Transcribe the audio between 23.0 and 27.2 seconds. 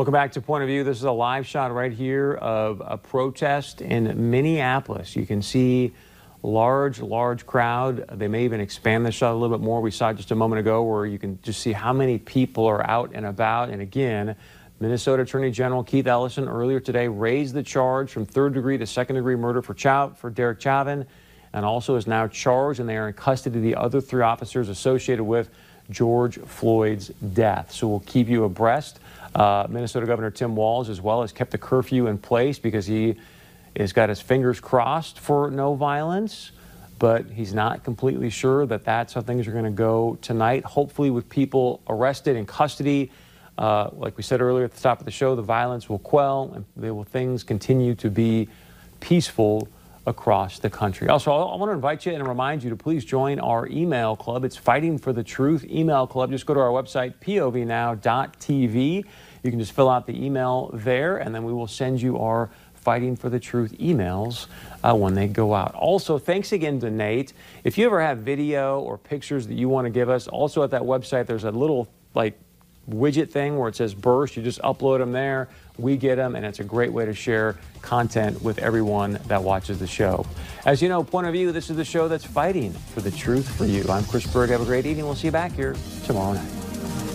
in custody of the other three officers associated with George Floyd's